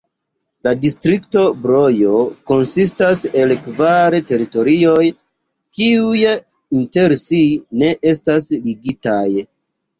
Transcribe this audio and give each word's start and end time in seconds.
La 0.67 0.71
distrikto 0.85 1.43
Brojo 1.65 2.21
konsistas 2.53 3.21
el 3.43 3.53
kvar 3.67 4.19
teritorioj, 4.33 4.97
kiuj 5.79 6.25
inter 6.33 7.19
si 7.23 7.45
ne 7.85 7.95
estas 8.17 8.53
ligitaj. 8.69 9.27